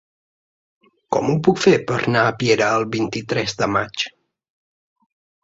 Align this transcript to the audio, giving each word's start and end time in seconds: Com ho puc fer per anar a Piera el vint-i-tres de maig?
Com 1.15 1.27
ho 1.33 1.35
puc 1.47 1.61
fer 1.65 1.73
per 1.91 1.97
anar 1.99 2.23
a 2.31 2.33
Piera 2.41 2.71
el 2.79 2.87
vint-i-tres 2.97 3.55
de 3.61 3.71
maig? 3.77 4.09